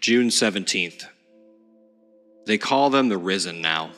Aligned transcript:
June 0.00 0.30
17th. 0.30 1.06
They 2.44 2.58
call 2.58 2.90
them 2.90 3.08
the 3.08 3.16
Risen 3.16 3.60
now. 3.60 3.92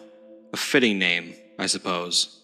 A 0.52 0.56
fitting 0.58 0.98
name, 0.98 1.34
I 1.58 1.64
suppose, 1.64 2.42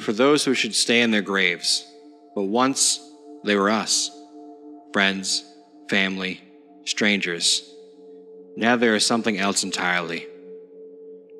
for 0.00 0.12
those 0.12 0.44
who 0.44 0.54
should 0.54 0.74
stay 0.74 1.00
in 1.00 1.12
their 1.12 1.22
graves. 1.22 1.86
But 2.34 2.44
once, 2.44 2.98
they 3.44 3.54
were 3.54 3.70
us 3.70 4.10
friends, 4.92 5.44
family, 5.88 6.40
strangers. 6.84 7.62
Now 8.56 8.74
they 8.74 8.88
are 8.88 8.98
something 8.98 9.38
else 9.38 9.62
entirely. 9.62 10.26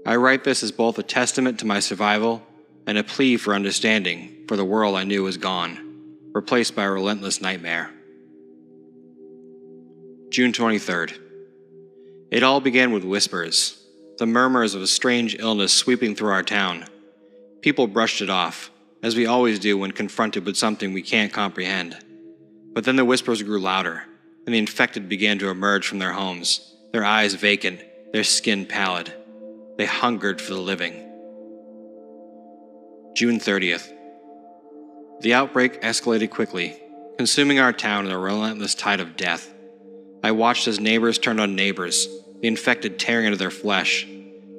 I 0.07 0.17
write 0.17 0.45
this 0.45 0.63
as 0.63 0.71
both 0.71 1.01
a 1.01 1.03
testament 1.03 1.59
to 1.59 1.67
my 1.67 1.81
survival 1.81 2.45
and 2.87 2.97
a 2.97 3.03
plea 3.03 3.37
for 3.37 3.55
understanding 3.55 4.45
for 4.47 4.57
the 4.57 4.65
world 4.65 4.95
I 4.95 5.03
knew 5.03 5.25
was 5.25 5.37
gone, 5.37 6.15
replaced 6.33 6.77
by 6.77 6.85
a 6.85 6.91
relentless 6.91 7.41
nightmare. 7.41 7.91
June 10.31 10.53
23rd. 10.53 11.30
It 12.31 12.45
all 12.45 12.61
began 12.61 12.93
with 12.93 13.03
whispers, 13.03 13.83
the 14.19 14.27
murmurs 14.27 14.77
of 14.77 14.83
a 14.83 14.87
strange 14.87 15.35
illness 15.39 15.73
sweeping 15.73 16.15
through 16.15 16.31
our 16.31 16.45
town. 16.45 16.85
People 17.61 17.89
brushed 17.89 18.21
it 18.23 18.31
off, 18.31 18.71
as 19.03 19.17
we 19.17 19.27
always 19.27 19.59
do 19.59 19.77
when 19.77 19.91
confronted 19.91 20.47
with 20.47 20.57
something 20.57 20.93
we 20.93 21.03
can't 21.03 21.33
comprehend. 21.33 21.99
But 22.73 22.85
then 22.85 22.95
the 22.95 23.05
whispers 23.05 23.43
grew 23.43 23.59
louder, 23.61 24.05
and 24.47 24.55
the 24.55 24.59
infected 24.59 25.09
began 25.09 25.41
to 25.41 25.49
emerge 25.49 25.89
from 25.89 25.99
their 25.99 26.13
homes, 26.13 26.77
their 26.93 27.05
eyes 27.05 27.35
vacant, 27.35 27.81
their 28.13 28.23
skin 28.23 28.65
pallid. 28.65 29.13
They 29.77 29.87
hungered 29.87 30.41
for 30.41 30.55
the 30.55 30.61
living. 30.61 30.93
June 33.17 33.41
30th. 33.41 33.93
The 35.21 35.35
outbreak 35.35 35.83
escalated 35.83 36.31
quickly, 36.31 36.81
consuming 37.19 37.59
our 37.59 37.73
town 37.73 38.07
in 38.07 38.13
a 38.13 38.19
relentless 38.19 38.77
tide 38.77 39.01
of 39.01 39.17
death. 39.17 39.53
I 40.23 40.33
watched 40.33 40.69
as 40.69 40.81
neighbors 40.81 41.19
turned 41.19 41.41
on 41.41 41.55
neighbors, 41.55 42.09
the 42.41 42.49
infected 42.49 42.99
tearing 42.99 43.27
into 43.27 43.39
their 43.39 43.51
flesh. 43.51 44.07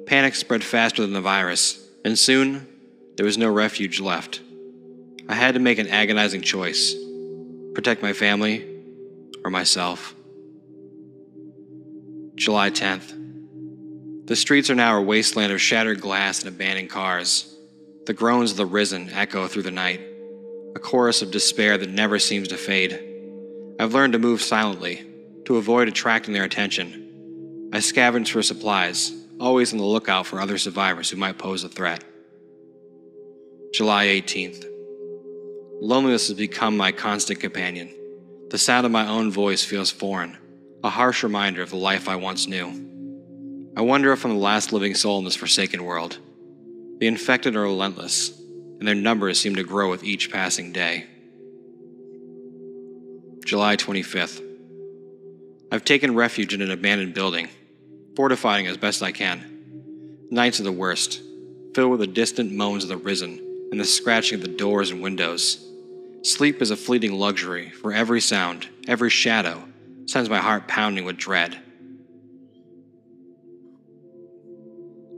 Panic 0.06 0.34
spread 0.34 0.64
faster 0.64 1.02
than 1.02 1.12
the 1.12 1.20
virus, 1.20 1.88
and 2.04 2.18
soon 2.18 2.66
there 3.16 3.26
was 3.26 3.38
no 3.38 3.50
refuge 3.50 4.00
left. 4.00 4.40
I 5.28 5.34
had 5.34 5.54
to 5.54 5.60
make 5.60 5.78
an 5.78 5.88
agonizing 5.88 6.42
choice 6.42 6.94
protect 7.74 8.02
my 8.02 8.12
family 8.12 8.68
or 9.44 9.50
myself. 9.50 10.14
July 12.34 12.70
10th. 12.70 14.26
The 14.26 14.36
streets 14.36 14.68
are 14.68 14.74
now 14.74 14.98
a 14.98 15.02
wasteland 15.02 15.52
of 15.52 15.60
shattered 15.60 16.00
glass 16.00 16.40
and 16.40 16.48
abandoned 16.48 16.90
cars. 16.90 17.54
The 18.06 18.12
groans 18.12 18.50
of 18.50 18.56
the 18.56 18.66
risen 18.66 19.10
echo 19.10 19.46
through 19.46 19.62
the 19.62 19.70
night, 19.70 20.00
a 20.74 20.78
chorus 20.78 21.22
of 21.22 21.30
despair 21.30 21.78
that 21.78 21.90
never 21.90 22.18
seems 22.18 22.48
to 22.48 22.56
fade. 22.56 23.00
I've 23.78 23.94
learned 23.94 24.12
to 24.14 24.18
move 24.18 24.42
silently, 24.42 25.06
to 25.44 25.56
avoid 25.56 25.88
attracting 25.88 26.34
their 26.34 26.44
attention. 26.44 27.70
I 27.72 27.78
scavenge 27.78 28.30
for 28.30 28.42
supplies, 28.42 29.12
always 29.40 29.72
on 29.72 29.78
the 29.78 29.84
lookout 29.84 30.26
for 30.26 30.40
other 30.40 30.58
survivors 30.58 31.10
who 31.10 31.16
might 31.16 31.38
pose 31.38 31.64
a 31.64 31.68
threat. 31.68 32.04
July 33.72 34.06
18th. 34.06 34.66
Loneliness 35.80 36.28
has 36.28 36.36
become 36.36 36.76
my 36.76 36.92
constant 36.92 37.40
companion. 37.40 37.90
The 38.50 38.58
sound 38.58 38.84
of 38.84 38.92
my 38.92 39.08
own 39.08 39.32
voice 39.32 39.64
feels 39.64 39.90
foreign, 39.90 40.36
a 40.84 40.90
harsh 40.90 41.22
reminder 41.22 41.62
of 41.62 41.70
the 41.70 41.76
life 41.76 42.08
I 42.08 42.16
once 42.16 42.46
knew. 42.46 42.90
I 43.74 43.80
wonder 43.80 44.12
if 44.12 44.24
I'm 44.24 44.32
the 44.32 44.38
last 44.38 44.72
living 44.72 44.94
soul 44.94 45.18
in 45.18 45.24
this 45.24 45.34
forsaken 45.36 45.84
world. 45.84 46.18
The 46.98 47.06
infected 47.06 47.56
are 47.56 47.62
relentless, 47.62 48.38
and 48.78 48.86
their 48.86 48.94
numbers 48.94 49.40
seem 49.40 49.56
to 49.56 49.64
grow 49.64 49.88
with 49.88 50.04
each 50.04 50.30
passing 50.30 50.72
day. 50.72 51.06
July 53.44 53.76
25th. 53.76 54.51
I've 55.72 55.86
taken 55.86 56.14
refuge 56.14 56.52
in 56.52 56.60
an 56.60 56.70
abandoned 56.70 57.14
building, 57.14 57.48
fortifying 58.14 58.66
as 58.66 58.76
best 58.76 59.02
I 59.02 59.10
can. 59.10 60.26
Nights 60.30 60.60
are 60.60 60.64
the 60.64 60.70
worst, 60.70 61.22
filled 61.74 61.92
with 61.92 62.00
the 62.00 62.06
distant 62.06 62.52
moans 62.52 62.82
of 62.82 62.90
the 62.90 62.98
risen 62.98 63.38
and 63.70 63.80
the 63.80 63.86
scratching 63.86 64.34
of 64.34 64.42
the 64.42 64.54
doors 64.54 64.90
and 64.90 65.00
windows. 65.00 65.66
Sleep 66.24 66.60
is 66.60 66.70
a 66.70 66.76
fleeting 66.76 67.14
luxury, 67.14 67.70
for 67.70 67.90
every 67.90 68.20
sound, 68.20 68.68
every 68.86 69.08
shadow, 69.08 69.64
sends 70.04 70.28
my 70.28 70.40
heart 70.40 70.68
pounding 70.68 71.06
with 71.06 71.16
dread. 71.16 71.58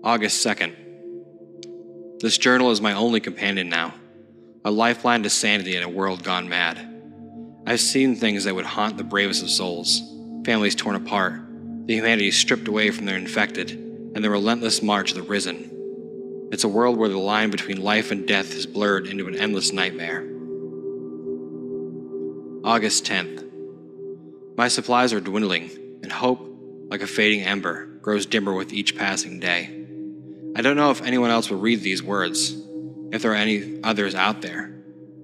August 0.05 0.47
2nd. 0.47 2.21
This 2.21 2.39
journal 2.39 2.71
is 2.71 2.81
my 2.81 2.93
only 2.93 3.19
companion 3.19 3.69
now, 3.69 3.93
a 4.65 4.71
lifeline 4.71 5.25
to 5.25 5.31
sanity 5.31 5.75
in 5.75 5.83
a 5.83 5.89
world 5.89 6.23
gone 6.23 6.49
mad. 6.49 6.79
I've 7.67 7.81
seen 7.81 8.15
things 8.15 8.45
that 8.45 8.55
would 8.55 8.67
haunt 8.67 8.99
the 8.99 9.03
bravest 9.03 9.43
of 9.43 9.51
souls 9.51 10.13
families 10.45 10.75
torn 10.75 10.97
apart, 10.97 11.41
the 11.87 11.95
humanity 11.95 12.31
stripped 12.31 12.69
away 12.69 12.91
from 12.91 13.07
their 13.07 13.17
infected, 13.17 13.71
and 13.71 14.23
the 14.23 14.31
relentless 14.31 14.83
march 14.83 15.11
of 15.11 15.17
the 15.17 15.23
risen. 15.23 16.49
It's 16.53 16.65
a 16.65 16.69
world 16.69 16.97
where 16.97 17.09
the 17.09 17.19
line 17.19 17.51
between 17.51 17.83
life 17.83 18.11
and 18.11 18.29
death 18.29 18.55
is 18.55 18.67
blurred 18.67 19.07
into 19.07 19.27
an 19.27 19.35
endless 19.35 19.73
nightmare. 19.73 20.21
August 22.63 23.05
10th. 23.05 23.45
My 24.57 24.69
supplies 24.69 25.13
are 25.13 25.21
dwindling, 25.21 25.71
and 26.03 26.13
hope, 26.13 26.41
like 26.89 27.03
a 27.03 27.07
fading 27.07 27.43
ember, 27.43 27.87
grows 28.03 28.25
dimmer 28.25 28.55
with 28.55 28.73
each 28.73 28.97
passing 28.97 29.41
day. 29.41 29.85
I 30.57 30.63
don't 30.63 30.77
know 30.77 30.91
if 30.91 31.03
anyone 31.03 31.31
else 31.31 31.51
will 31.51 31.59
read 31.59 31.83
these 31.83 32.03
words, 32.03 32.57
if 33.11 33.21
there 33.21 33.33
are 33.33 33.37
any 33.37 33.81
others 33.83 34.15
out 34.15 34.43
there, 34.43 34.73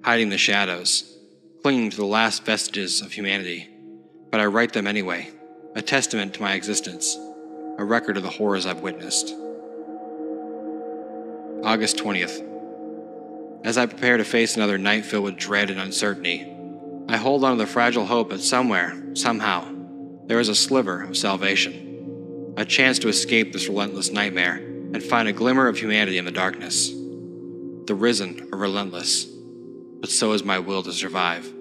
hiding 0.02 0.24
in 0.24 0.30
the 0.30 0.38
shadows, 0.38 1.16
clinging 1.62 1.90
to 1.90 1.96
the 1.96 2.04
last 2.04 2.44
vestiges 2.44 3.00
of 3.00 3.12
humanity 3.12 3.69
but 4.30 4.40
I 4.40 4.46
write 4.46 4.72
them 4.72 4.86
anyway, 4.86 5.30
a 5.74 5.82
testament 5.82 6.34
to 6.34 6.42
my 6.42 6.54
existence, 6.54 7.16
a 7.78 7.84
record 7.84 8.16
of 8.16 8.22
the 8.22 8.30
horrors 8.30 8.66
I've 8.66 8.80
witnessed. 8.80 9.34
August 11.64 11.96
20th. 11.98 12.46
As 13.64 13.76
I 13.76 13.86
prepare 13.86 14.16
to 14.16 14.24
face 14.24 14.56
another 14.56 14.78
night 14.78 15.04
filled 15.04 15.24
with 15.24 15.36
dread 15.36 15.70
and 15.70 15.80
uncertainty, 15.80 16.50
I 17.08 17.16
hold 17.16 17.44
on 17.44 17.58
to 17.58 17.64
the 17.64 17.70
fragile 17.70 18.06
hope 18.06 18.30
that 18.30 18.40
somewhere, 18.40 18.94
somehow, 19.14 19.66
there 20.26 20.40
is 20.40 20.48
a 20.48 20.54
sliver 20.54 21.02
of 21.02 21.16
salvation, 21.16 22.54
a 22.56 22.64
chance 22.64 22.98
to 23.00 23.08
escape 23.08 23.52
this 23.52 23.68
relentless 23.68 24.10
nightmare 24.10 24.56
and 24.56 25.02
find 25.02 25.28
a 25.28 25.32
glimmer 25.32 25.66
of 25.66 25.76
humanity 25.76 26.18
in 26.18 26.24
the 26.24 26.30
darkness. 26.30 26.88
The 26.88 27.94
risen 27.94 28.48
are 28.52 28.58
relentless, 28.58 29.24
but 29.24 30.08
so 30.08 30.32
is 30.32 30.44
my 30.44 30.58
will 30.60 30.82
to 30.84 30.92
survive. 30.92 31.52